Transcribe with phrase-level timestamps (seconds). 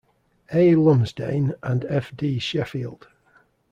[0.51, 0.73] A.
[0.73, 2.11] Lumsdaine, and F.
[2.17, 2.39] D.
[2.39, 3.05] Sheffield.